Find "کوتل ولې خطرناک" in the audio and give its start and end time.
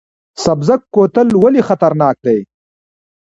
0.93-2.15